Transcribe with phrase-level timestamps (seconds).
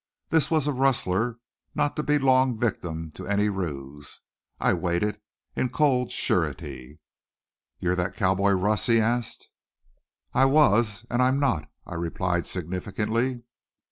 [0.29, 1.37] This was a rustler
[1.75, 4.21] not to be long victim to any ruse.
[4.59, 5.21] I waited
[5.55, 6.97] in cold surety.
[7.79, 9.47] "You thet cowboy, Russ?" he asked.
[10.33, 13.43] "I was and I'm not!" I replied significantly.